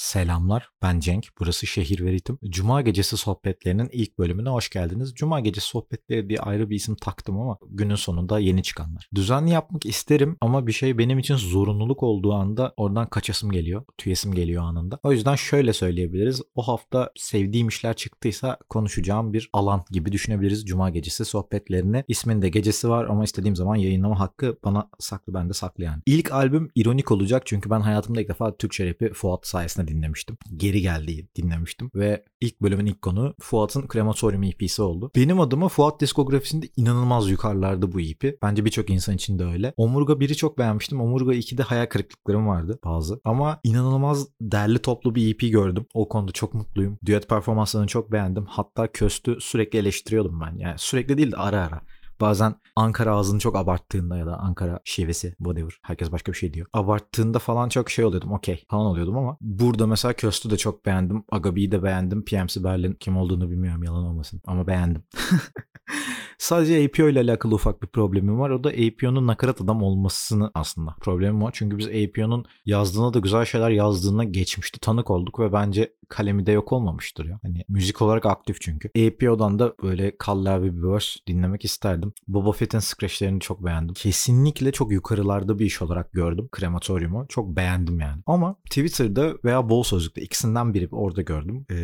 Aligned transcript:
Selamlar, 0.00 0.68
ben 0.82 1.00
Cenk. 1.00 1.28
Burası 1.40 1.66
Şehir 1.66 2.04
ve 2.04 2.12
Ritim. 2.12 2.38
Cuma 2.44 2.82
gecesi 2.82 3.16
sohbetlerinin 3.16 3.88
ilk 3.92 4.18
bölümüne 4.18 4.48
hoş 4.48 4.70
geldiniz. 4.70 5.14
Cuma 5.14 5.40
gecesi 5.40 5.66
sohbetleri 5.66 6.28
diye 6.28 6.38
ayrı 6.38 6.70
bir 6.70 6.76
isim 6.76 6.96
taktım 6.96 7.40
ama 7.40 7.58
günün 7.70 7.94
sonunda 7.94 8.38
yeni 8.38 8.62
çıkanlar. 8.62 9.08
Düzenli 9.14 9.50
yapmak 9.50 9.86
isterim 9.86 10.36
ama 10.40 10.66
bir 10.66 10.72
şey 10.72 10.98
benim 10.98 11.18
için 11.18 11.36
zorunluluk 11.36 12.02
olduğu 12.02 12.32
anda 12.32 12.74
oradan 12.76 13.06
kaçasım 13.06 13.50
geliyor, 13.50 13.84
tüyesim 13.98 14.34
geliyor 14.34 14.62
anında. 14.62 14.98
O 15.02 15.12
yüzden 15.12 15.34
şöyle 15.34 15.72
söyleyebiliriz. 15.72 16.42
O 16.54 16.62
hafta 16.62 17.10
sevdiğim 17.16 17.68
işler 17.68 17.96
çıktıysa 17.96 18.58
konuşacağım 18.68 19.32
bir 19.32 19.50
alan 19.52 19.84
gibi 19.90 20.12
düşünebiliriz 20.12 20.64
Cuma 20.64 20.90
gecesi 20.90 21.24
sohbetlerini. 21.24 22.04
İsminde 22.08 22.48
gecesi 22.48 22.88
var 22.88 23.04
ama 23.04 23.24
istediğim 23.24 23.56
zaman 23.56 23.76
yayınlama 23.76 24.20
hakkı 24.20 24.58
bana 24.64 24.88
saklı, 24.98 25.34
bende 25.34 25.52
saklı 25.52 25.84
yani. 25.84 26.02
İlk 26.06 26.32
albüm 26.32 26.70
ironik 26.74 27.10
olacak 27.10 27.42
çünkü 27.46 27.70
ben 27.70 27.80
hayatımda 27.80 28.20
ilk 28.20 28.28
defa 28.28 28.56
Türkçe 28.56 28.90
rapi 28.90 29.12
Fuat 29.12 29.46
sayesinde 29.46 29.89
dinlemiştim. 29.90 30.38
Geri 30.56 30.80
geldiği 30.80 31.28
dinlemiştim 31.36 31.90
ve 31.94 32.24
ilk 32.40 32.60
bölümün 32.62 32.86
ilk 32.86 33.02
konu 33.02 33.34
Fuat'ın 33.40 33.86
Krematorium 33.86 34.42
EP'si 34.42 34.82
oldu. 34.82 35.10
Benim 35.16 35.40
adıma 35.40 35.68
Fuat 35.68 36.00
diskografisinde 36.00 36.68
inanılmaz 36.76 37.30
yukarılarda 37.30 37.92
bu 37.92 38.00
EP. 38.00 38.42
Bence 38.42 38.64
birçok 38.64 38.90
insan 38.90 39.14
için 39.14 39.38
de 39.38 39.44
öyle. 39.44 39.74
Omurga 39.76 40.12
1'i 40.12 40.34
çok 40.34 40.58
beğenmiştim. 40.58 41.00
Omurga 41.00 41.34
2'de 41.34 41.62
hayal 41.62 41.86
kırıklıklarım 41.86 42.46
vardı 42.46 42.78
bazı. 42.84 43.20
Ama 43.24 43.60
inanılmaz 43.64 44.28
derli 44.40 44.78
toplu 44.78 45.14
bir 45.14 45.34
EP 45.34 45.52
gördüm. 45.52 45.86
O 45.94 46.08
konuda 46.08 46.32
çok 46.32 46.54
mutluyum. 46.54 46.98
Düet 47.06 47.28
performanslarını 47.28 47.86
çok 47.86 48.12
beğendim. 48.12 48.44
Hatta 48.46 48.92
Köst'ü 48.92 49.36
sürekli 49.40 49.78
eleştiriyordum 49.78 50.40
ben. 50.40 50.58
Yani 50.58 50.78
sürekli 50.78 51.18
değil 51.18 51.32
de 51.32 51.36
ara 51.36 51.60
ara. 51.60 51.82
Bazen 52.20 52.54
Ankara 52.76 53.16
ağzını 53.16 53.40
çok 53.40 53.56
abarttığında 53.56 54.16
ya 54.16 54.26
da 54.26 54.36
Ankara 54.38 54.80
şivesi 54.84 55.34
whatever 55.38 55.78
herkes 55.82 56.12
başka 56.12 56.32
bir 56.32 56.36
şey 56.36 56.54
diyor. 56.54 56.66
Abarttığında 56.72 57.38
falan 57.38 57.68
çok 57.68 57.90
şey 57.90 58.04
oluyordum 58.04 58.32
okey 58.32 58.64
falan 58.70 58.86
oluyordum 58.86 59.16
ama 59.16 59.36
burada 59.40 59.86
mesela 59.86 60.12
Köst'ü 60.14 60.50
de 60.50 60.56
çok 60.56 60.86
beğendim. 60.86 61.24
Agabi'yi 61.32 61.72
de 61.72 61.82
beğendim. 61.82 62.24
PMC 62.24 62.64
Berlin 62.64 62.92
kim 62.92 63.16
olduğunu 63.16 63.50
bilmiyorum 63.50 63.82
yalan 63.82 64.04
olmasın 64.04 64.40
ama 64.46 64.66
beğendim. 64.66 65.02
Sadece 66.40 66.84
APO 66.84 67.08
ile 67.08 67.20
alakalı 67.20 67.54
ufak 67.54 67.82
bir 67.82 67.86
problemim 67.86 68.40
var. 68.40 68.50
O 68.50 68.64
da 68.64 68.68
APO'nun 68.68 69.26
nakarat 69.26 69.60
adam 69.60 69.82
olmasını 69.82 70.50
aslında 70.54 70.96
problemim 71.00 71.42
var. 71.42 71.50
Çünkü 71.54 71.78
biz 71.78 71.86
APO'nun 71.86 72.44
yazdığına 72.66 73.14
da 73.14 73.18
güzel 73.18 73.44
şeyler 73.44 73.70
yazdığına 73.70 74.24
geçmişti. 74.24 74.80
Tanık 74.80 75.10
olduk 75.10 75.40
ve 75.40 75.52
bence 75.52 75.92
kalemi 76.08 76.46
de 76.46 76.52
yok 76.52 76.72
olmamıştır 76.72 77.24
ya. 77.24 77.40
Hani 77.42 77.64
müzik 77.68 78.02
olarak 78.02 78.26
aktif 78.26 78.60
çünkü. 78.60 78.88
APO'dan 78.88 79.58
da 79.58 79.74
böyle 79.82 80.16
kallavi 80.18 80.76
bir 80.76 80.82
verse 80.82 81.20
dinlemek 81.26 81.64
isterdim. 81.64 82.12
Boba 82.28 82.52
Fett'in 82.52 82.78
scratchlerini 82.78 83.40
çok 83.40 83.64
beğendim. 83.64 83.94
Kesinlikle 83.94 84.72
çok 84.72 84.92
yukarılarda 84.92 85.58
bir 85.58 85.66
iş 85.66 85.82
olarak 85.82 86.12
gördüm 86.12 86.48
krematoriumu. 86.52 87.26
Çok 87.28 87.56
beğendim 87.56 88.00
yani. 88.00 88.22
Ama 88.26 88.54
Twitter'da 88.64 89.34
veya 89.44 89.68
bol 89.68 89.82
sözlükte 89.82 90.22
ikisinden 90.22 90.74
biri 90.74 90.88
orada 90.92 91.22
gördüm. 91.22 91.66
Ee, 91.70 91.76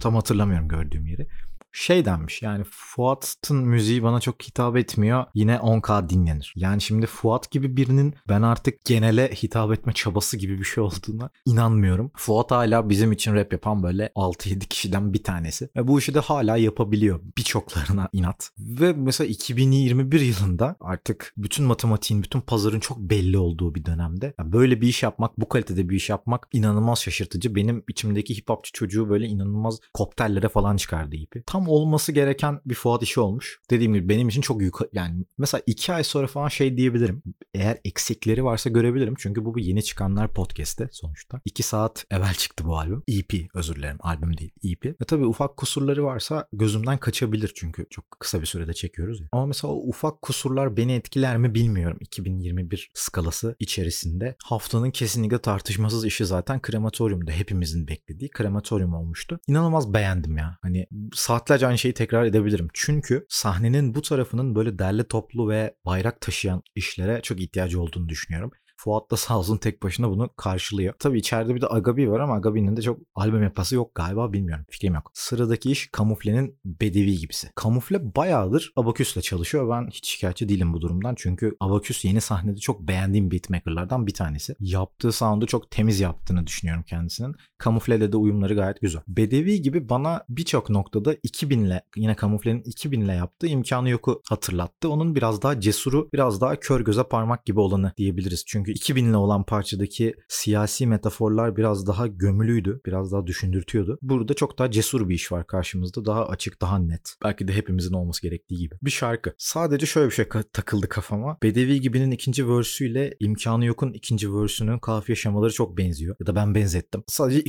tam 0.00 0.14
hatırlamıyorum 0.14 0.68
gördüğüm 0.68 1.06
yeri 1.06 1.26
şey 1.74 2.04
denmiş 2.04 2.42
yani 2.42 2.64
Fuat'ın 2.70 3.56
müziği 3.56 4.02
bana 4.02 4.20
çok 4.20 4.42
hitap 4.42 4.76
etmiyor 4.76 5.24
yine 5.34 5.54
10K 5.54 6.08
dinlenir. 6.08 6.52
Yani 6.56 6.80
şimdi 6.80 7.06
Fuat 7.06 7.50
gibi 7.50 7.76
birinin 7.76 8.14
ben 8.28 8.42
artık 8.42 8.84
genele 8.84 9.32
hitap 9.32 9.72
etme 9.72 9.92
çabası 9.92 10.36
gibi 10.36 10.58
bir 10.58 10.64
şey 10.64 10.84
olduğuna 10.84 11.30
inanmıyorum. 11.46 12.10
Fuat 12.16 12.50
hala 12.50 12.88
bizim 12.88 13.12
için 13.12 13.34
rap 13.34 13.52
yapan 13.52 13.82
böyle 13.82 14.06
6-7 14.06 14.58
kişiden 14.58 15.12
bir 15.12 15.22
tanesi. 15.22 15.68
Ve 15.76 15.88
bu 15.88 15.98
işi 15.98 16.14
de 16.14 16.20
hala 16.20 16.56
yapabiliyor 16.56 17.20
birçoklarına 17.38 18.08
inat. 18.12 18.50
Ve 18.58 18.92
mesela 18.92 19.28
2021 19.28 20.20
yılında 20.20 20.76
artık 20.80 21.34
bütün 21.36 21.66
matematiğin, 21.66 22.22
bütün 22.22 22.40
pazarın 22.40 22.80
çok 22.80 22.98
belli 22.98 23.38
olduğu 23.38 23.74
bir 23.74 23.84
dönemde 23.84 24.34
böyle 24.40 24.80
bir 24.80 24.88
iş 24.88 25.02
yapmak, 25.02 25.40
bu 25.40 25.48
kalitede 25.48 25.88
bir 25.88 25.96
iş 25.96 26.10
yapmak 26.10 26.48
inanılmaz 26.52 26.98
şaşırtıcı. 26.98 27.54
Benim 27.54 27.84
içimdeki 27.88 28.36
hip 28.36 28.48
hopçu 28.48 28.72
çocuğu 28.72 29.08
böyle 29.10 29.26
inanılmaz 29.26 29.80
kopterlere 29.94 30.48
falan 30.48 30.76
çıkardı 30.76 31.16
ipi. 31.16 31.42
Tam 31.46 31.63
olması 31.68 32.12
gereken 32.12 32.60
bir 32.66 32.74
Fuat 32.74 33.02
işi 33.02 33.20
olmuş. 33.20 33.60
Dediğim 33.70 33.94
gibi 33.94 34.08
benim 34.08 34.28
için 34.28 34.40
çok 34.40 34.62
yukarı 34.62 34.88
yani 34.92 35.24
mesela 35.38 35.62
iki 35.66 35.92
ay 35.92 36.04
sonra 36.04 36.26
falan 36.26 36.48
şey 36.48 36.76
diyebilirim. 36.76 37.22
Eğer 37.54 37.78
eksikleri 37.84 38.44
varsa 38.44 38.70
görebilirim. 38.70 39.14
Çünkü 39.18 39.44
bu 39.44 39.54
bir 39.54 39.64
yeni 39.64 39.82
çıkanlar 39.82 40.32
podcast'te 40.32 40.88
sonuçta. 40.92 41.40
İki 41.44 41.62
saat 41.62 42.06
evvel 42.10 42.34
çıktı 42.34 42.64
bu 42.64 42.78
albüm. 42.78 43.02
EP 43.08 43.32
özür 43.54 43.74
dilerim 43.74 43.98
albüm 44.00 44.38
değil 44.38 44.52
EP. 44.64 44.84
Ve 44.84 45.04
tabii 45.06 45.26
ufak 45.26 45.56
kusurları 45.56 46.04
varsa 46.04 46.48
gözümden 46.52 46.98
kaçabilir 46.98 47.52
çünkü 47.54 47.86
çok 47.90 48.10
kısa 48.20 48.40
bir 48.40 48.46
sürede 48.46 48.74
çekiyoruz 48.74 49.20
ya. 49.20 49.28
Ama 49.32 49.46
mesela 49.46 49.72
o 49.72 49.76
ufak 49.76 50.22
kusurlar 50.22 50.76
beni 50.76 50.92
etkiler 50.92 51.36
mi 51.36 51.54
bilmiyorum 51.54 51.98
2021 52.00 52.90
skalası 52.94 53.56
içerisinde. 53.58 54.36
Haftanın 54.44 54.90
kesinlikle 54.90 55.38
tartışmasız 55.38 56.04
işi 56.04 56.26
zaten 56.26 56.62
krematoriumda 56.62 57.32
hepimizin 57.32 57.88
beklediği 57.88 58.30
krematorium 58.30 58.94
olmuştu. 58.94 59.40
İnanılmaz 59.48 59.94
beğendim 59.94 60.36
ya. 60.36 60.58
Hani 60.62 60.86
saatler 61.14 61.53
saatlerce 61.54 61.66
aynı 61.66 61.78
şeyi 61.78 61.94
tekrar 61.94 62.24
edebilirim. 62.24 62.68
Çünkü 62.72 63.26
sahnenin 63.28 63.94
bu 63.94 64.02
tarafının 64.02 64.54
böyle 64.54 64.78
derli 64.78 65.04
toplu 65.04 65.48
ve 65.48 65.74
bayrak 65.86 66.20
taşıyan 66.20 66.62
işlere 66.74 67.20
çok 67.22 67.40
ihtiyacı 67.40 67.80
olduğunu 67.80 68.08
düşünüyorum. 68.08 68.50
Fuat 68.84 69.10
da 69.10 69.16
sağ 69.24 69.38
olsun 69.38 69.56
tek 69.56 69.82
başına 69.82 70.10
bunu 70.10 70.30
karşılıyor. 70.36 70.94
Tabii 70.98 71.18
içeride 71.18 71.54
bir 71.54 71.60
de 71.60 71.66
Agabi 71.66 72.10
var 72.10 72.20
ama 72.20 72.34
Agabi'nin 72.34 72.76
de 72.76 72.82
çok 72.82 73.00
albüm 73.14 73.42
yapası 73.42 73.74
yok 73.74 73.94
galiba 73.94 74.32
bilmiyorum. 74.32 74.64
Fikrim 74.70 74.94
yok. 74.94 75.10
Sıradaki 75.14 75.70
iş 75.70 75.88
Kamufle'nin 75.92 76.58
Bedevi 76.64 77.18
gibisi. 77.18 77.50
Kamufle 77.54 78.16
bayağıdır 78.16 78.72
Abaküs'le 78.76 79.20
çalışıyor. 79.22 79.70
Ben 79.70 79.90
hiç 79.90 80.08
şikayetçi 80.08 80.48
değilim 80.48 80.72
bu 80.72 80.80
durumdan. 80.80 81.14
Çünkü 81.18 81.56
Abaküs 81.60 82.04
yeni 82.04 82.20
sahnede 82.20 82.56
çok 82.56 82.80
beğendiğim 82.80 83.30
beatmakerlardan 83.30 84.06
bir 84.06 84.14
tanesi. 84.14 84.56
Yaptığı 84.60 85.12
sound'u 85.12 85.46
çok 85.46 85.70
temiz 85.70 86.00
yaptığını 86.00 86.46
düşünüyorum 86.46 86.84
kendisinin. 86.88 87.34
Kamufle'le 87.58 88.12
de 88.12 88.16
uyumları 88.16 88.54
gayet 88.54 88.80
güzel. 88.80 89.02
Bedevi 89.08 89.62
gibi 89.62 89.88
bana 89.88 90.24
birçok 90.28 90.70
noktada 90.70 91.14
2000'le 91.14 91.80
yine 91.96 92.16
Kamufle'nin 92.16 92.62
2000'le 92.62 93.16
yaptığı 93.16 93.46
imkanı 93.46 93.88
yoku 93.88 94.22
hatırlattı. 94.28 94.88
Onun 94.88 95.14
biraz 95.14 95.42
daha 95.42 95.60
cesuru, 95.60 96.08
biraz 96.12 96.40
daha 96.40 96.56
kör 96.60 96.80
göze 96.80 97.04
parmak 97.04 97.46
gibi 97.46 97.60
olanı 97.60 97.92
diyebiliriz. 97.96 98.44
Çünkü 98.46 98.73
2000'li 98.74 99.16
olan 99.16 99.44
parçadaki 99.44 100.14
siyasi 100.28 100.86
metaforlar 100.86 101.56
biraz 101.56 101.86
daha 101.86 102.06
gömülüydü. 102.06 102.80
Biraz 102.86 103.12
daha 103.12 103.26
düşündürtüyordu. 103.26 103.98
Burada 104.02 104.34
çok 104.34 104.58
daha 104.58 104.70
cesur 104.70 105.08
bir 105.08 105.14
iş 105.14 105.32
var 105.32 105.46
karşımızda. 105.46 106.04
Daha 106.04 106.26
açık, 106.26 106.60
daha 106.60 106.78
net. 106.78 107.14
Belki 107.24 107.48
de 107.48 107.52
hepimizin 107.52 107.94
olması 107.94 108.22
gerektiği 108.22 108.58
gibi. 108.58 108.74
Bir 108.82 108.90
şarkı. 108.90 109.34
Sadece 109.38 109.86
şöyle 109.86 110.06
bir 110.06 110.14
şey 110.14 110.28
takıldı 110.52 110.88
kafama. 110.88 111.38
Bedevi 111.42 111.80
gibinin 111.80 112.10
ikinci 112.10 112.48
versüyle 112.48 113.16
imkanı 113.20 113.64
yokun 113.64 113.92
ikinci 113.92 114.34
versünün 114.34 114.78
kafiye 114.78 115.16
şemaları 115.16 115.52
çok 115.52 115.78
benziyor. 115.78 116.16
Ya 116.20 116.26
da 116.26 116.34
ben 116.34 116.54
benzettim. 116.54 117.04
Sadece 117.06 117.42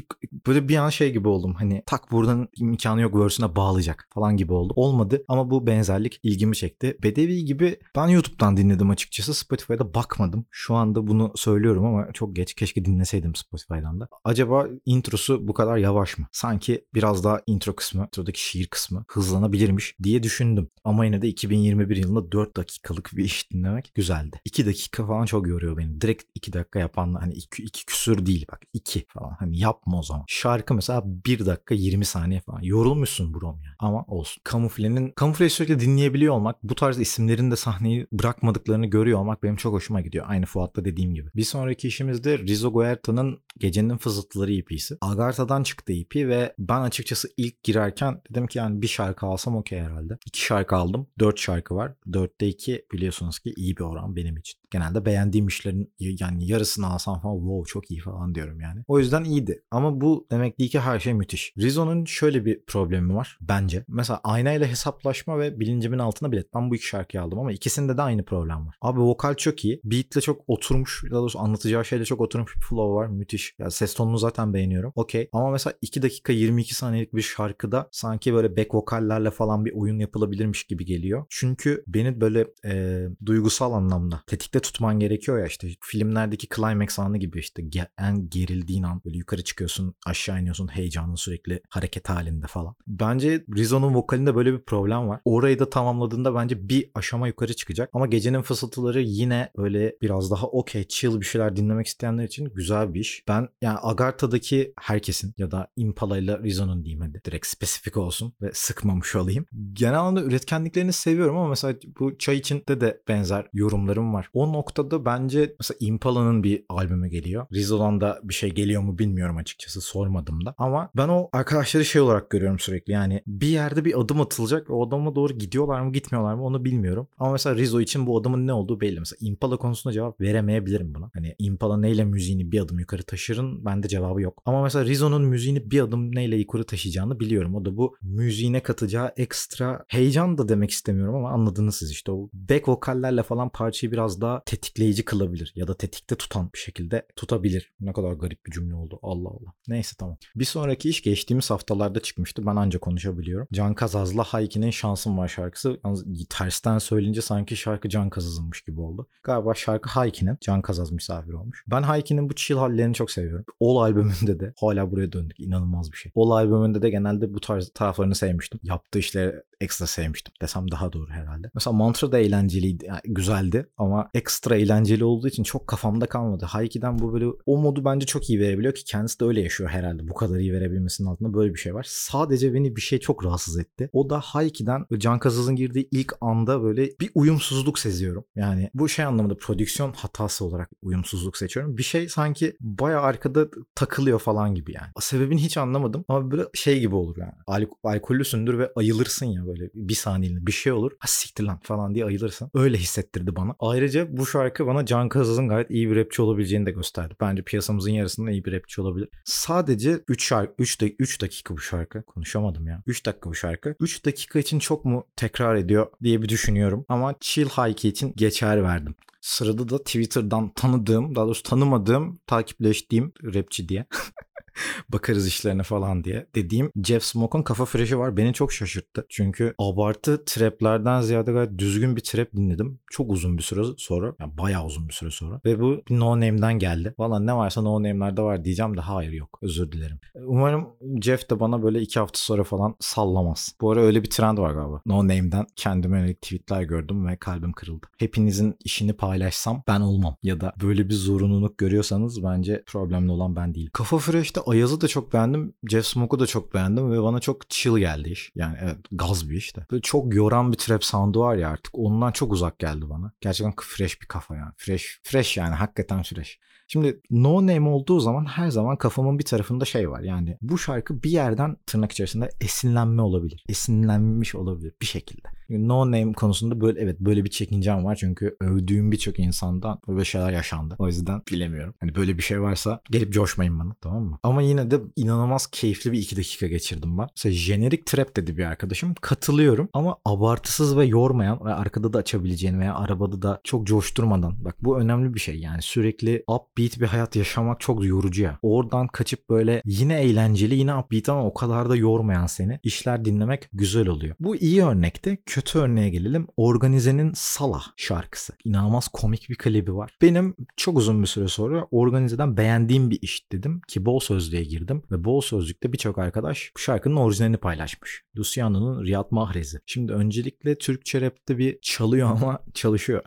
böyle 0.48 0.68
bir 0.68 0.78
an 0.78 0.90
şey 0.90 1.12
gibi 1.14 1.28
oldum. 1.28 1.54
Hani 1.54 1.84
tak 1.86 2.12
buradan 2.12 2.48
imkanı 2.58 3.02
yok 3.02 3.20
versüne 3.20 3.56
bağlayacak 3.56 4.08
falan 4.14 4.38
gibi 4.38 4.54
oldu. 4.54 4.74
Olmadı 4.76 5.24
ama 5.28 5.50
bu 5.50 5.68
benzerlik 5.68 6.20
ilgimi 6.24 6.56
çekti. 6.56 6.98
Bedevi 7.04 7.46
gibi 7.46 7.80
ben 7.96 8.08
YouTube'dan 8.08 8.58
dinledim 8.58 8.90
açıkçası. 8.90 9.34
Spotify'da 9.34 9.94
bakmadım. 9.94 10.46
Şu 10.52 10.76
anda 10.76 11.08
bunu 11.08 11.15
söylüyorum 11.36 11.86
ama 11.86 12.12
çok 12.14 12.36
geç. 12.36 12.54
Keşke 12.54 12.86
dinleseydim 12.86 13.36
Spotify'dan 13.36 14.00
da. 14.00 14.08
Acaba 14.24 14.68
introsu 14.86 15.48
bu 15.48 15.54
kadar 15.54 15.78
yavaş 15.78 16.18
mı? 16.18 16.28
Sanki 16.32 16.86
biraz 16.94 17.24
daha 17.24 17.42
intro 17.48 17.76
kısmı, 17.76 18.04
introdaki 18.04 18.42
şiir 18.42 18.68
kısmı 18.68 19.06
hızlanabilirmiş 19.08 19.96
diye 20.04 20.24
düşündüm. 20.24 20.70
Ama 20.84 21.06
yine 21.06 21.22
de 21.22 21.28
2021 21.28 21.96
yılında 21.96 22.32
4 22.32 22.58
dakikalık 22.58 23.10
bir 23.16 23.24
iş 23.24 23.52
dinlemek 23.52 23.92
güzeldi. 23.96 24.42
2 24.46 24.66
dakika 24.66 25.08
falan 25.08 25.26
çok 25.26 25.48
yoruyor 25.48 25.78
beni. 25.78 26.02
Direkt 26.02 26.24
2 26.36 26.54
dakika 26.54 26.80
yapanla 26.80 27.22
hani 27.22 27.34
2, 27.34 27.64
2 27.64 27.86
küsür 27.86 28.26
değil 28.26 28.46
bak 28.52 28.62
2 28.74 29.06
falan. 29.08 29.36
Hani 29.40 29.60
yapma 29.60 30.00
o 30.00 30.04
zaman. 30.04 30.24
Şarkı 30.28 30.74
mesela 30.74 31.02
1 31.06 31.46
dakika 31.46 31.76
20 31.76 32.06
saniye 32.06 32.42
falan. 32.42 32.62
Yorulmuşsun 32.62 33.34
brom 33.34 33.60
yani. 33.64 33.76
Ama 33.80 34.04
olsun. 34.08 34.42
Kamuflenin, 34.44 35.12
kamufleyi 35.12 35.50
sürekli 35.50 35.80
dinleyebiliyor 35.80 36.34
olmak, 36.34 36.64
bu 36.64 36.76
tarz 36.76 37.00
isimlerin 37.00 37.52
de 37.52 37.56
sahneyi 37.56 38.08
bırakmadıklarını 38.12 38.86
görüyor 38.86 39.20
olmak 39.20 39.44
benim 39.44 39.56
çok 39.56 39.74
hoşuma 39.74 40.02
gidiyor. 40.02 40.26
Aynı 40.28 40.46
Fuat'ta 40.46 40.86
dediğim 40.86 41.05
gibi. 41.14 41.30
Bir 41.36 41.44
sonraki 41.44 41.88
işimiz 41.88 42.24
de 42.24 42.40
Rizzo 42.40 42.74
Guerta'nın 42.74 43.40
Gecenin 43.60 43.98
Fızıltıları 43.98 44.54
EP'si. 44.54 44.98
Agartha'dan 45.02 45.64
çıktı 45.64 45.94
EP 45.94 46.16
ve 46.16 46.54
ben 46.60 46.82
açıkçası 46.82 47.30
ilk 47.38 47.64
girerken 47.64 48.22
dedim 48.30 48.48
ki 48.48 48.58
yani 48.58 48.82
bir 48.82 48.88
şarkı 48.88 49.26
alsam 49.26 49.56
okey 49.56 49.80
herhalde. 49.80 50.18
İki 50.26 50.42
şarkı 50.42 50.76
aldım. 50.76 51.08
Dört 51.20 51.40
şarkı 51.40 51.76
var. 51.76 51.94
Dörtte 52.14 52.48
iki 52.48 52.86
biliyorsunuz 52.94 53.40
ki 53.40 53.54
iyi 53.58 53.78
bir 53.78 53.84
oran 53.84 54.16
benim 54.16 54.38
için. 54.38 54.60
Genelde 54.72 55.06
beğendiğim 55.06 55.48
işlerin 55.48 55.94
yani 56.00 56.48
yarısını 56.48 56.88
alsam 56.88 57.22
falan 57.22 57.38
wow 57.38 57.64
çok 57.74 57.92
iyi 57.92 58.00
falan 58.00 58.36
diyorum 58.36 58.60
yani. 58.60 58.84
O 58.88 59.00
yüzden 59.00 59.24
iyiydi. 59.24 59.64
Ama 59.72 60.02
bu 60.02 60.28
demek 60.32 60.60
değil 60.60 60.72
ki 60.72 60.80
her 60.80 61.00
şey 61.00 61.14
müthiş. 61.14 61.54
Rizzo'nun 61.58 62.06
şöyle 62.06 62.46
bir 62.46 62.64
problemi 62.68 63.16
var 63.16 63.38
bence. 63.42 63.86
Mesela 63.88 64.22
aynayla 64.24 64.68
hesaplaşma 64.68 65.40
ve 65.40 65.60
bilincimin 65.60 66.00
altına 66.00 66.32
bilet. 66.32 66.54
Ben 66.56 66.70
bu 66.70 66.76
iki 66.76 66.88
şarkıyı 66.88 67.24
aldım 67.24 67.40
ama 67.40 67.52
ikisinde 67.52 67.98
de 67.98 68.02
aynı 68.02 68.26
problem 68.26 68.68
var. 68.68 68.76
Abi 68.82 69.00
vokal 69.00 69.36
çok 69.36 69.66
iyi. 69.66 69.82
Beatle 69.84 70.22
çok 70.22 70.42
oturmuş. 70.48 70.85
Daha 71.04 71.20
doğrusu 71.20 71.40
anlatacağı 71.40 71.86
şeyle 71.86 72.06
çok 72.06 72.22
oturmuş 72.22 72.56
bir 72.56 72.62
flow 72.62 72.96
var. 72.96 73.08
Müthiş. 73.08 73.56
Ya 73.60 73.72
ses 73.72 73.94
tonunu 73.94 74.18
zaten 74.18 74.54
beğeniyorum. 74.54 74.92
Okey. 74.96 75.30
Ama 75.32 75.52
mesela 75.52 75.74
2 75.82 76.02
dakika 76.02 76.34
22 76.34 76.76
saniyelik 76.76 77.16
bir 77.16 77.22
şarkıda 77.22 77.90
sanki 77.92 78.34
böyle 78.34 78.58
back 78.58 78.76
vokallerle 78.76 79.32
falan 79.32 79.66
bir 79.66 79.74
oyun 79.74 80.00
yapılabilirmiş 80.00 80.64
gibi 80.64 80.86
geliyor. 80.86 81.26
Çünkü 81.30 81.84
beni 81.88 82.22
böyle 82.22 82.48
e, 82.66 83.06
duygusal 83.26 83.74
anlamda 83.74 84.22
tetikte 84.28 84.60
tutman 84.60 85.00
gerekiyor 85.00 85.40
ya 85.40 85.46
işte 85.46 85.68
filmlerdeki 85.82 86.48
climax 86.56 87.00
anı 87.00 87.18
gibi 87.18 87.40
işte 87.40 87.64
en 88.00 88.30
gerildiğin 88.30 88.84
an 88.84 89.02
böyle 89.06 89.18
yukarı 89.18 89.44
çıkıyorsun 89.44 89.96
aşağı 90.06 90.42
iniyorsun 90.42 90.68
heyecanın 90.68 91.16
sürekli 91.16 91.62
hareket 91.70 92.10
halinde 92.10 92.48
falan. 92.48 92.76
Bence 92.88 93.46
Rizzo'nun 93.56 93.94
vokalinde 93.94 94.36
böyle 94.36 94.54
bir 94.54 94.62
problem 94.62 95.08
var. 95.08 95.22
Orayı 95.26 95.60
da 95.60 95.70
tamamladığında 95.70 96.36
bence 96.36 96.70
bir 96.70 96.92
aşama 96.96 97.28
yukarı 97.28 97.54
çıkacak. 97.54 97.90
Ama 97.94 98.08
gecenin 98.08 98.42
fısıltıları 98.42 99.02
yine 99.02 99.52
böyle 99.58 99.96
biraz 100.02 100.32
daha 100.32 100.48
okey 100.48 100.75
chill 100.84 101.20
bir 101.20 101.26
şeyler 101.26 101.56
dinlemek 101.56 101.88
isteyenler 101.88 102.24
için 102.24 102.52
güzel 102.56 102.94
bir 102.94 103.00
iş. 103.00 103.24
Ben 103.28 103.48
yani 103.62 103.78
Agartha'daki 103.78 104.74
herkesin 104.82 105.34
ya 105.38 105.52
da 105.52 105.68
Impala 105.76 106.18
ile 106.18 106.40
Rizzo'nun 106.40 106.84
diyeyim 106.84 107.02
hadi 107.02 107.22
direkt 107.26 107.48
spesifik 107.48 107.98
olsun 107.98 108.34
ve 108.42 108.52
sıkmamış 108.54 109.16
olayım. 109.16 109.46
Genel 109.74 110.00
anlamda 110.00 110.24
üretkenliklerini 110.24 110.94
seviyorum 110.94 111.38
ama 111.38 111.48
mesela 111.48 111.76
bu 112.00 112.18
çay 112.18 112.38
içinde 112.38 112.82
de 112.82 113.02
benzer 113.08 113.48
yorumlarım 113.54 114.14
var. 114.14 114.30
O 114.34 114.54
noktada 114.54 115.06
bence 115.06 115.56
mesela 115.60 115.78
Impala'nın 115.80 116.44
bir 116.44 116.66
albümü 116.70 117.08
geliyor. 117.08 117.48
Rizzo'dan 117.54 118.02
da 118.02 118.20
bir 118.24 118.34
şey 118.34 118.50
geliyor 118.50 118.82
mu 118.82 118.98
bilmiyorum 118.98 119.38
açıkçası 119.38 119.82
sormadım 119.82 120.46
da. 120.46 120.56
Ama 120.58 120.90
ben 120.98 121.08
o 121.08 121.30
arkadaşları 121.34 121.86
şey 121.86 122.02
olarak 122.02 122.30
görüyorum 122.30 122.60
sürekli. 122.60 122.94
Yani 122.94 123.22
bir 123.28 123.48
yerde 123.48 123.86
bir 123.86 124.02
adım 124.02 124.22
atılacak. 124.22 124.70
O 124.70 124.88
adama 124.88 125.16
doğru 125.16 125.34
gidiyorlar 125.34 125.82
mı 125.82 125.92
gitmiyorlar 125.92 126.34
mı 126.34 126.44
onu 126.44 126.66
bilmiyorum. 126.66 127.08
Ama 127.18 127.32
mesela 127.32 127.56
Rizzo 127.56 127.82
için 127.82 128.08
bu 128.08 128.20
adımın 128.20 128.48
ne 128.48 128.54
olduğu 128.54 128.82
belli. 128.82 129.00
Mesela 129.00 129.18
Impala 129.22 129.58
konusunda 129.58 129.94
cevap 129.94 130.22
veremeyebilirim 130.66 130.96
buna. 130.96 131.12
Hani 131.14 131.36
Impala 131.40 131.78
neyle 131.78 132.06
müziğini 132.06 132.52
bir 132.52 132.60
adım 132.60 132.80
yukarı 132.80 133.04
taşırın 133.04 133.66
bende 133.66 133.88
cevabı 133.88 134.22
yok. 134.22 134.42
Ama 134.46 134.64
mesela 134.64 134.86
Rizzo'nun 134.86 135.26
müziğini 135.26 135.72
bir 135.72 135.82
adım 135.82 136.16
neyle 136.16 136.36
yukarı 136.36 136.64
taşıyacağını 136.64 137.20
biliyorum. 137.20 137.56
O 137.56 137.66
da 137.66 137.78
bu 137.78 137.98
müziğine 138.02 138.60
katacağı 138.60 139.12
ekstra 139.18 139.86
heyecan 139.88 140.38
da 140.38 140.50
demek 140.50 140.72
istemiyorum 140.72 141.16
ama 141.16 141.30
anladınız 141.30 141.76
siz 141.76 141.92
işte 141.92 142.12
o 142.12 142.30
back 142.34 142.70
vokallerle 142.70 143.24
falan 143.24 143.50
parçayı 143.50 143.92
biraz 143.92 144.22
daha 144.22 144.44
tetikleyici 144.46 145.06
kılabilir 145.06 145.54
ya 145.56 145.68
da 145.68 145.78
tetikte 145.78 146.16
tutan 146.16 146.50
bir 146.54 146.60
şekilde 146.60 147.08
tutabilir. 147.16 147.74
Ne 147.80 147.94
kadar 147.94 148.14
garip 148.14 148.46
bir 148.46 148.52
cümle 148.52 148.76
oldu. 148.76 149.00
Allah 149.02 149.30
Allah. 149.30 149.54
Neyse 149.68 149.96
tamam. 150.00 150.18
Bir 150.36 150.46
sonraki 150.46 150.90
iş 150.90 151.02
geçtiğimiz 151.02 151.50
haftalarda 151.52 152.00
çıkmıştı. 152.00 152.46
Ben 152.46 152.56
ancak 152.56 152.82
konuşabiliyorum. 152.82 153.48
Can 153.54 153.74
Kazaz'la 153.74 154.24
Hayki'nin 154.24 154.72
Şansım 154.72 155.18
Var 155.18 155.28
şarkısı. 155.28 155.80
Yalnız 155.86 156.06
tersten 156.30 156.78
söyleyince 156.78 157.22
sanki 157.22 157.56
şarkı 157.56 157.90
Can 157.90 158.10
Kazaz'ınmış 158.10 158.62
gibi 158.62 158.82
oldu. 158.82 159.08
Galiba 159.24 159.54
şarkı 159.54 159.90
Hayki'nin. 159.90 160.38
Can 160.42 160.55
Kazaz 160.62 160.92
misafir 160.92 161.34
olmuş. 161.34 161.64
Ben 161.68 161.84
Hayki'nin 161.84 162.30
bu 162.30 162.36
chill 162.36 162.56
hallerini 162.56 162.94
çok 162.94 163.12
seviyorum. 163.12 163.46
All 163.62 163.76
albümünde 163.76 164.40
de 164.40 164.54
hala 164.60 164.92
buraya 164.92 165.12
döndük. 165.12 165.40
İnanılmaz 165.40 165.92
bir 165.92 165.98
şey. 165.98 166.12
All 166.16 166.32
albümünde 166.32 166.82
de 166.82 166.90
genelde 166.90 167.34
bu 167.34 167.40
tarz 167.40 167.70
taraflarını 167.70 168.16
sevmiştim. 168.16 168.60
Yaptığı 168.64 169.00
işleri 169.00 169.42
ekstra 169.66 169.88
sevmiştim 169.88 170.34
desem 170.42 170.72
daha 170.72 170.94
doğru 170.94 171.10
herhalde. 171.10 171.52
Mesela 171.56 171.74
Mantra 171.74 172.12
da 172.12 172.20
eğlenceliydi, 172.20 172.86
yani 172.86 173.00
güzeldi 173.06 173.70
ama 173.78 174.10
ekstra 174.14 174.56
eğlenceli 174.56 175.04
olduğu 175.04 175.28
için 175.28 175.44
çok 175.44 175.68
kafamda 175.68 176.06
kalmadı. 176.06 176.46
Haiki'den 176.46 177.00
bu 177.00 177.14
böyle 177.14 177.26
o 177.46 177.58
modu 177.58 177.86
bence 177.86 178.06
çok 178.06 178.30
iyi 178.30 178.40
verebiliyor 178.40 178.76
ki 178.76 178.84
kendisi 178.84 179.20
de 179.20 179.26
öyle 179.26 179.42
yaşıyor 179.42 179.70
herhalde. 179.70 180.08
Bu 180.08 180.14
kadar 180.14 180.38
iyi 180.38 180.54
verebilmesinin 180.54 181.08
altında 181.08 181.34
böyle 181.34 181.54
bir 181.54 181.60
şey 181.60 181.76
var. 181.76 181.86
Sadece 181.90 182.54
beni 182.54 182.76
bir 182.76 182.82
şey 182.82 183.00
çok 183.00 183.26
rahatsız 183.26 183.60
etti. 183.60 183.90
O 183.94 184.10
da 184.10 184.20
Haiki'den 184.20 184.86
Can 184.98 185.20
Kazaz'ın 185.20 185.56
girdiği 185.56 185.88
ilk 185.92 186.14
anda 186.22 186.64
böyle 186.64 186.86
bir 187.00 187.12
uyumsuzluk 187.16 187.80
seziyorum. 187.80 188.26
Yani 188.36 188.70
bu 188.74 188.90
şey 188.90 189.06
anlamında 189.06 189.38
prodüksiyon 189.38 189.94
hatası 189.94 190.46
olarak 190.46 190.70
uyumsuzluk 190.82 191.38
seçiyorum. 191.38 191.78
Bir 191.78 191.84
şey 191.84 192.10
sanki 192.10 192.58
baya 192.60 193.02
arkada 193.02 193.48
takılıyor 193.76 194.20
falan 194.20 194.56
gibi 194.56 194.74
yani. 194.74 194.88
Sebebini 195.00 195.44
hiç 195.44 195.58
anlamadım 195.58 196.06
ama 196.08 196.32
böyle 196.32 196.44
şey 196.54 196.80
gibi 196.80 196.96
olur 196.96 197.18
yani. 197.18 197.34
Al 197.48 197.66
alkollüsündür 197.84 198.58
ve 198.58 198.72
ayılırsın 198.76 199.26
ya 199.26 199.46
böyle 199.48 199.55
bir 199.74 199.94
saniyeliğine 199.94 200.48
bir 200.48 200.52
şey 200.52 200.72
olur. 200.72 200.92
Ha 201.00 201.08
siktir 201.08 201.44
lan 201.44 201.60
falan 201.64 201.96
diye 201.96 202.06
ayılırsın. 202.06 202.52
Öyle 202.54 202.78
hissettirdi 202.78 203.36
bana. 203.36 203.56
Ayrıca 203.60 204.18
bu 204.18 204.26
şarkı 204.26 204.68
bana 204.68 204.86
Can 204.86 205.10
Kazaz'ın 205.10 205.48
gayet 205.48 205.72
iyi 205.72 205.90
bir 205.90 205.96
rapçi 205.96 206.22
olabileceğini 206.22 206.66
de 206.66 206.72
gösterdi. 206.72 207.16
Bence 207.22 207.44
piyasamızın 207.44 207.92
yarısında 207.92 208.32
iyi 208.32 208.46
bir 208.46 208.52
rapçi 208.52 208.82
olabilir. 208.82 209.10
Sadece 209.26 210.00
3 210.08 210.28
şarkı 210.28 210.54
3 210.60 210.82
de 210.82 210.96
3 211.00 211.22
dakika 211.22 211.54
bu 211.54 211.60
şarkı. 211.60 212.04
Konuşamadım 212.04 212.68
ya. 212.68 212.84
3 212.88 213.06
dakika 213.06 213.30
bu 213.30 213.36
şarkı. 213.36 213.76
3 213.80 214.06
dakika 214.06 214.40
için 214.40 214.60
çok 214.60 214.86
mu 214.86 215.08
tekrar 215.16 215.56
ediyor 215.56 215.88
diye 216.04 216.22
bir 216.22 216.30
düşünüyorum. 216.30 216.86
Ama 216.90 217.16
Chill 217.20 217.46
Hike 217.46 217.90
için 217.90 218.14
geçer 218.16 218.64
verdim. 218.64 218.96
Sırada 219.22 219.70
da 219.70 219.78
Twitter'dan 219.78 220.50
tanıdığım, 220.50 221.16
daha 221.16 221.26
doğrusu 221.26 221.44
tanımadığım, 221.44 222.20
takipleştiğim 222.28 223.14
rapçi 223.24 223.70
diye. 223.70 223.86
bakarız 224.90 225.28
işlerine 225.28 225.64
falan 225.64 226.04
diye 226.04 226.28
dediğim 226.36 226.72
Jeff 226.84 227.04
Smoke'un 227.04 227.44
kafa 227.44 227.66
fresh'i 227.66 228.00
var. 228.00 228.18
Beni 228.18 228.34
çok 228.34 228.54
şaşırttı. 228.54 229.06
Çünkü 229.10 229.56
abartı 229.60 230.26
traplerden 230.26 231.02
ziyade 231.02 231.32
gayet 231.32 231.58
düzgün 231.58 231.96
bir 231.96 232.02
trap 232.02 232.34
dinledim. 232.34 232.80
Çok 232.92 233.12
uzun 233.12 233.38
bir 233.38 233.44
süre 233.44 233.62
sonra. 233.78 234.16
Yani 234.20 234.38
bayağı 234.38 234.66
uzun 234.66 234.88
bir 234.88 234.94
süre 234.94 235.12
sonra. 235.12 235.42
Ve 235.46 235.60
bu 235.60 235.82
No 235.90 236.16
Name'den 236.16 236.60
geldi. 236.60 236.94
Valla 237.00 237.20
ne 237.20 237.36
varsa 237.36 237.62
No 237.62 237.84
Name'lerde 237.84 238.22
var 238.22 238.46
diyeceğim 238.46 238.78
de 238.78 238.82
hayır 238.82 239.12
yok. 239.12 239.40
Özür 239.42 239.72
dilerim. 239.72 240.00
Umarım 240.26 240.68
Jeff 241.02 241.30
de 241.30 241.40
bana 241.40 241.64
böyle 241.64 241.82
iki 241.82 242.00
hafta 242.00 242.20
sonra 242.20 242.44
falan 242.44 242.76
sallamaz. 242.80 243.56
Bu 243.62 243.72
ara 243.72 243.82
öyle 243.82 244.04
bir 244.04 244.10
trend 244.10 244.38
var 244.38 244.54
galiba. 244.54 244.82
No 244.86 244.98
Name'den 244.98 245.46
kendime 245.56 246.00
yönelik 246.00 246.22
tweetler 246.22 246.64
gördüm 246.64 247.08
ve 247.08 247.18
kalbim 247.18 247.54
kırıldı. 247.54 247.88
Hepinizin 247.98 248.56
işini 248.64 248.94
paylaşsam 248.94 249.64
ben 249.68 249.82
olmam. 249.82 250.16
Ya 250.24 250.42
da 250.42 250.54
böyle 250.62 250.90
bir 250.90 250.94
zorunluluk 250.94 251.58
görüyorsanız 251.58 252.24
bence 252.24 252.64
problemli 252.68 253.12
olan 253.12 253.36
ben 253.36 253.56
değilim. 253.56 253.70
Kafa 253.74 253.98
Fresh'te 253.98 254.42
Ayaz'ı 254.46 254.82
da 254.82 254.88
çok 254.88 255.14
beğendim. 255.14 255.54
Jeff 255.70 255.86
Smoke'u 255.86 256.20
da 256.20 256.28
çok 256.28 256.54
beğendim 256.54 256.92
ve 256.92 257.04
bana 257.04 257.20
çok 257.20 257.50
chill 257.50 257.78
geldi 257.78 258.10
iş. 258.10 258.32
Yani 258.36 258.58
evet 258.62 258.78
gaz 258.92 259.30
bir 259.30 259.36
iş 259.36 259.56
de. 259.56 259.66
Böyle 259.72 259.82
çok 259.82 260.14
yoran 260.14 260.52
bir 260.52 260.58
trap 260.58 260.84
sound'u 260.84 261.20
var 261.20 261.36
ya 261.36 261.50
artık. 261.50 261.80
Ondan 261.80 262.12
çok 262.12 262.32
uzak 262.34 262.60
geldi 262.60 262.90
bana. 262.90 263.12
Gerçekten 263.22 263.54
fresh 263.62 264.02
bir 264.02 264.08
kafa 264.08 264.36
yani. 264.36 264.52
Fresh. 264.58 265.00
Fresh 265.04 265.38
yani 265.38 265.56
hakikaten 265.56 266.04
fresh. 266.04 266.40
Şimdi 266.68 267.02
no 267.12 267.42
name 267.42 267.70
olduğu 267.70 268.00
zaman 268.00 268.26
her 268.26 268.50
zaman 268.50 268.78
kafamın 268.78 269.20
bir 269.20 269.24
tarafında 269.24 269.66
şey 269.66 269.90
var. 269.90 270.02
Yani 270.02 270.38
bu 270.42 270.58
şarkı 270.58 271.04
bir 271.04 271.10
yerden 271.10 271.58
tırnak 271.66 271.92
içerisinde 271.92 272.30
esinlenme 272.42 273.02
olabilir. 273.02 273.44
Esinlenmiş 273.50 274.36
olabilir 274.36 274.74
bir 274.82 274.86
şekilde. 274.86 275.28
No 275.50 275.86
name 275.86 276.14
konusunda 276.14 276.62
böyle 276.62 276.82
evet 276.82 277.00
böyle 277.00 277.24
bir 277.26 277.30
çekincem 277.30 277.86
var. 277.86 277.96
Çünkü 277.96 278.38
övdüğüm 278.40 278.92
birçok 278.92 279.20
insandan 279.20 279.80
böyle 279.88 280.06
şeyler 280.06 280.32
yaşandı. 280.32 280.76
O 280.80 280.88
yüzden 280.88 281.22
bilemiyorum. 281.32 281.74
Hani 281.80 281.96
böyle 281.96 282.18
bir 282.18 282.24
şey 282.24 282.42
varsa 282.42 282.82
gelip 282.92 283.14
coşmayın 283.14 283.60
bana 283.60 283.76
tamam 283.82 284.04
mı? 284.04 284.20
Ama 284.24 284.42
yine 284.42 284.72
de 284.72 284.80
inanılmaz 284.96 285.48
keyifli 285.48 285.92
bir 285.92 286.00
iki 286.00 286.18
dakika 286.18 286.48
geçirdim 286.48 286.98
ben. 286.98 287.08
Mesela 287.16 287.34
jenerik 287.34 287.86
trap 287.86 288.16
dedi 288.16 288.38
bir 288.38 288.46
arkadaşım. 288.46 288.94
Katılıyorum 289.02 289.70
ama 289.74 289.98
abartısız 290.06 290.78
ve 290.78 290.86
yormayan 290.86 291.46
ve 291.46 291.54
arkada 291.54 291.94
da 291.94 291.98
açabileceğin 291.98 292.60
veya 292.60 292.76
arabada 292.76 293.22
da 293.22 293.42
çok 293.44 293.68
coşturmadan. 293.68 294.46
Bak 294.46 294.56
bu 294.62 294.80
önemli 294.80 295.14
bir 295.14 295.20
şey. 295.20 295.40
Yani 295.40 295.62
sürekli 295.62 296.24
upbeat 296.56 296.80
bir 296.80 296.86
hayat 296.86 297.16
yaşamak 297.16 297.60
çok 297.60 297.86
yorucu 297.86 298.24
ya. 298.24 298.40
Oradan 298.42 298.88
kaçıp 298.88 299.30
böyle 299.30 299.62
yine 299.66 300.02
eğlenceli 300.02 300.56
yine 300.56 300.76
upbeat 300.76 301.10
ama 301.10 301.26
o 301.26 301.34
kadar 301.34 301.70
da 301.70 301.76
yormayan 301.76 302.26
seni 302.26 302.60
işler 302.64 303.06
dinlemek 303.06 303.50
güzel 303.54 303.88
oluyor. 303.88 304.16
Bu 304.20 304.36
iyi 304.36 304.64
örnekte 304.64 305.18
kötü 305.26 305.60
örneğe 305.60 305.90
gelelim. 305.90 306.28
Organize'nin 306.38 307.12
Salah 307.16 307.64
şarkısı. 307.78 308.34
İnanılmaz 308.44 308.88
komik 308.88 309.30
bir 309.30 309.36
klibi 309.36 309.76
var. 309.76 309.98
Benim 310.02 310.36
çok 310.58 310.78
uzun 310.78 311.02
bir 311.02 311.08
süre 311.08 311.28
sonra 311.28 311.68
Organize'den 311.72 312.38
beğendiğim 312.38 312.90
bir 312.90 313.00
iş 313.02 313.32
dedim 313.32 313.62
ki 313.68 313.86
bol 313.86 314.00
sözlüğe 314.00 314.44
girdim 314.44 314.84
ve 314.92 315.04
bol 315.04 315.22
sözlükte 315.22 315.74
birçok 315.74 315.98
arkadaş 315.98 316.52
bu 316.56 316.60
şarkının 316.60 316.96
orijinalini 316.96 317.38
paylaşmış. 317.38 318.04
Luciano'nun 318.18 318.86
Riyad 318.86 319.08
Mahrez'i. 319.12 319.60
Şimdi 319.66 319.94
öncelikle 319.94 320.58
Türkçe 320.58 321.02
rapte 321.02 321.38
bir 321.38 321.60
çalıyor 321.62 322.10
ama 322.10 322.40
çalışıyor. 322.54 323.02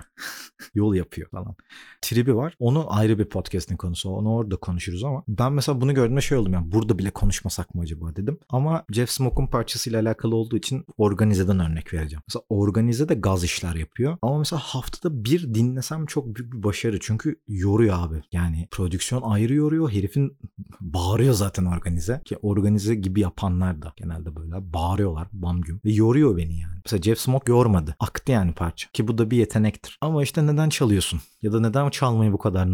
Yol 0.75 0.95
yapıyor 0.95 1.31
falan. 1.31 1.57
Tribi 2.03 2.37
var. 2.37 2.55
Onu 2.59 2.97
ayrı 2.97 3.19
bir 3.19 3.25
podcast'in 3.39 3.77
konusu. 3.77 4.11
Onu 4.11 4.35
orada 4.35 4.57
konuşuruz 4.57 5.05
ama 5.05 5.23
ben 5.29 5.53
mesela 5.53 5.81
bunu 5.81 5.95
gördüğümde 5.95 6.21
şey 6.21 6.39
oldum 6.39 6.53
yani 6.53 6.73
burada 6.73 6.99
bile 6.99 7.11
konuşmasak 7.11 7.75
mı 7.75 7.83
acaba 7.83 8.17
dedim. 8.17 8.39
Ama 8.49 8.85
Jeff 8.93 9.11
Smoke'un 9.11 9.47
parçasıyla 9.47 10.01
alakalı 10.01 10.37
olduğu 10.37 10.57
için 10.57 10.85
organizeden 10.97 11.61
örnek 11.61 11.95
vereceğim. 11.95 12.23
Mesela 12.29 12.43
organize 12.49 13.09
de 13.09 13.15
gaz 13.15 13.45
işler 13.45 13.75
yapıyor. 13.75 14.17
Ama 14.23 14.39
mesela 14.39 14.61
haftada 14.61 15.25
bir 15.25 15.55
dinlesem 15.55 16.07
çok 16.07 16.37
büyük 16.37 16.53
bir 16.53 16.63
başarı. 16.63 16.99
Çünkü 17.01 17.41
yoruyor 17.49 17.97
abi. 17.99 18.23
Yani 18.33 18.69
prodüksiyon 18.71 19.23
ayrı 19.23 19.55
yoruyor. 19.55 19.91
Herifin 19.93 20.39
bağırıyor 20.81 21.35
zaten 21.35 21.65
organize. 21.65 22.21
Ki 22.25 22.37
organize 22.43 22.95
gibi 22.95 23.21
yapanlar 23.21 23.83
da 23.83 23.93
genelde 23.97 24.37
böyle 24.37 24.73
bağırıyorlar 24.73 25.29
bam 25.33 25.61
güm. 25.61 25.81
Ve 25.85 25.93
yoruyor 25.93 26.37
beni 26.37 26.61
yani. 26.61 26.75
Mesela 26.85 27.03
Jeff 27.03 27.19
Smoke 27.19 27.53
yormadı. 27.53 27.97
Aktı 28.01 28.33
yani 28.33 28.53
parça. 28.53 28.89
Ki 28.93 29.09
bu 29.09 29.19
da 29.19 29.31
bir 29.31 29.37
yetenektir. 29.37 29.99
Ama 30.01 30.23
işte 30.23 30.47
neden 30.47 30.69
çalıyorsun? 30.69 31.21
Ya 31.43 31.53
da 31.53 31.61
neden 31.61 31.91
çalmayı 31.91 32.33
bu 32.33 32.39
kadar 32.39 32.73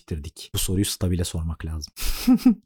normalleştirdik? 0.00 0.50
Bu 0.54 0.58
soruyu 0.58 0.84
stabile 0.84 1.24
sormak 1.24 1.66
lazım. 1.66 1.92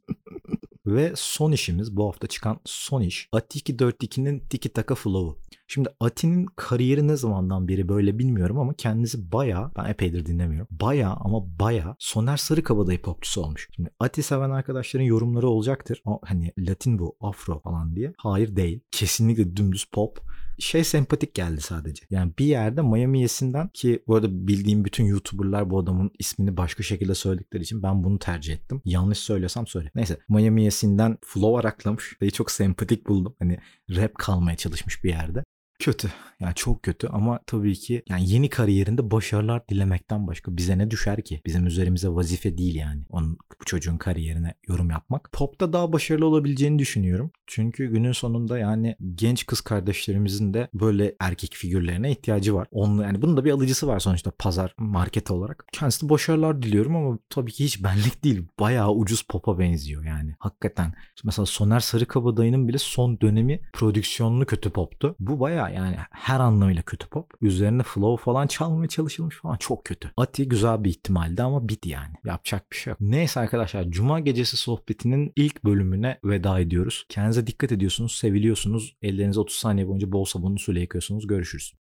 Ve 0.86 1.12
son 1.16 1.52
işimiz 1.52 1.96
bu 1.96 2.06
hafta 2.06 2.26
çıkan 2.26 2.60
son 2.64 3.00
iş 3.00 3.28
Ati 3.32 3.58
242'nin 3.58 4.40
Tiki 4.40 4.68
Taka 4.68 4.94
Flow'u. 4.94 5.38
Şimdi 5.66 5.88
Ati'nin 6.00 6.46
kariyeri 6.56 7.08
ne 7.08 7.16
zamandan 7.16 7.68
beri 7.68 7.88
böyle 7.88 8.18
bilmiyorum 8.18 8.58
ama 8.58 8.74
kendisi 8.74 9.32
baya 9.32 9.70
ben 9.76 9.84
epeydir 9.84 10.26
dinlemiyorum. 10.26 10.68
Baya 10.70 11.10
ama 11.10 11.58
baya 11.60 11.96
Soner 11.98 12.36
Sarıkabadayı 12.36 13.02
popçusu 13.02 13.42
olmuş. 13.42 13.68
Şimdi 13.76 13.90
Ati 14.00 14.22
seven 14.22 14.50
arkadaşların 14.50 15.04
yorumları 15.04 15.48
olacaktır. 15.48 16.02
O, 16.04 16.20
hani 16.24 16.52
Latin 16.58 16.98
bu 16.98 17.16
Afro 17.20 17.60
falan 17.60 17.96
diye. 17.96 18.12
Hayır 18.18 18.56
değil. 18.56 18.80
Kesinlikle 18.90 19.56
dümdüz 19.56 19.84
pop 19.84 20.20
Şey 20.58 20.84
sempatik 20.84 21.34
geldi 21.34 21.60
sadece. 21.60 22.04
Yani 22.10 22.32
bir 22.38 22.44
yerde 22.44 22.82
Miami 22.82 23.20
Yes'inden 23.20 23.68
ki 23.68 24.02
bu 24.06 24.14
arada 24.14 24.46
bildiğim 24.48 24.84
bütün 24.84 25.04
YouTuber'lar 25.04 25.70
bu 25.70 25.78
adamın 25.78 26.10
ismini 26.18 26.56
başka 26.56 26.82
şekilde 26.82 27.14
söyledikleri 27.14 27.62
için 27.62 27.82
ben 27.82 28.04
bunu 28.04 28.18
tercih 28.18 28.54
ettim. 28.54 28.82
Yanlış 28.84 29.18
söylesem 29.18 29.66
söyle. 29.66 29.90
Neyse 29.94 30.18
Miami 30.28 30.64
Yes'inden 30.64 31.18
flow 31.24 31.60
araklamış. 31.60 32.16
Ve 32.22 32.30
çok 32.30 32.50
sempatik 32.50 33.08
buldum. 33.08 33.36
Hani 33.38 33.58
rap 33.90 34.14
kalmaya 34.14 34.56
çalışmış 34.56 35.04
bir 35.04 35.08
yerde. 35.08 35.44
Kötü. 35.78 36.08
Yani 36.40 36.54
çok 36.54 36.82
kötü 36.82 37.08
ama 37.08 37.40
tabii 37.46 37.74
ki 37.74 38.02
yani 38.08 38.30
yeni 38.30 38.48
kariyerinde 38.48 39.10
başarılar 39.10 39.68
dilemekten 39.68 40.26
başka 40.26 40.56
bize 40.56 40.78
ne 40.78 40.90
düşer 40.90 41.22
ki? 41.22 41.40
Bizim 41.46 41.66
üzerimize 41.66 42.08
vazife 42.08 42.58
değil 42.58 42.74
yani. 42.74 43.02
Onun 43.08 43.38
bu 43.60 43.64
çocuğun 43.64 43.96
kariyerine 43.96 44.54
yorum 44.68 44.90
yapmak. 44.90 45.32
Pop'ta 45.32 45.72
daha 45.72 45.92
başarılı 45.92 46.26
olabileceğini 46.26 46.78
düşünüyorum. 46.78 47.32
Çünkü 47.46 47.86
günün 47.86 48.12
sonunda 48.12 48.58
yani 48.58 48.96
genç 49.14 49.46
kız 49.46 49.60
kardeşlerimizin 49.60 50.54
de 50.54 50.68
böyle 50.74 51.14
erkek 51.20 51.54
figürlerine 51.54 52.10
ihtiyacı 52.10 52.54
var. 52.54 52.68
Onun 52.70 53.02
yani 53.02 53.22
bunun 53.22 53.36
da 53.36 53.44
bir 53.44 53.50
alıcısı 53.50 53.86
var 53.86 54.00
sonuçta 54.00 54.30
pazar 54.38 54.74
market 54.78 55.30
olarak. 55.30 55.64
Kendisine 55.72 56.10
başarılar 56.10 56.62
diliyorum 56.62 56.96
ama 56.96 57.18
tabii 57.30 57.52
ki 57.52 57.64
hiç 57.64 57.84
benlik 57.84 58.24
değil. 58.24 58.46
Bayağı 58.60 58.92
ucuz 58.92 59.22
pop'a 59.22 59.58
benziyor 59.58 60.04
yani. 60.04 60.34
Hakikaten. 60.38 60.94
Mesela 61.24 61.46
Soner 61.46 61.80
Sarıkabadayı'nın 61.80 62.68
bile 62.68 62.78
son 62.78 63.20
dönemi 63.20 63.60
prodüksiyonlu 63.72 64.46
kötü 64.46 64.70
pop'tu. 64.70 65.16
Bu 65.20 65.40
bayağı 65.40 65.63
yani 65.70 65.96
her 66.10 66.40
anlamıyla 66.40 66.82
kötü 66.82 67.08
pop. 67.08 67.30
Üzerine 67.42 67.82
flow 67.82 68.24
falan 68.24 68.46
çalmaya 68.46 68.88
çalışılmış 68.88 69.36
falan 69.36 69.56
çok 69.56 69.84
kötü. 69.84 70.10
Ati 70.16 70.48
güzel 70.48 70.84
bir 70.84 70.90
ihtimaldi 70.90 71.42
ama 71.42 71.68
bit 71.68 71.86
yani. 71.86 72.14
Yapacak 72.24 72.72
bir 72.72 72.76
şey 72.76 72.90
yok. 72.90 73.00
Neyse 73.00 73.40
arkadaşlar 73.40 73.84
Cuma 73.84 74.20
gecesi 74.20 74.56
sohbetinin 74.56 75.32
ilk 75.36 75.64
bölümüne 75.64 76.18
veda 76.24 76.60
ediyoruz. 76.60 77.06
Kendinize 77.08 77.46
dikkat 77.46 77.72
ediyorsunuz, 77.72 78.16
seviliyorsunuz. 78.16 78.96
Ellerinizi 79.02 79.40
30 79.40 79.56
saniye 79.56 79.88
boyunca 79.88 80.12
bol 80.12 80.24
sabunlu 80.24 80.58
suyla 80.58 80.80
yıkıyorsunuz. 80.80 81.26
Görüşürüz. 81.26 81.72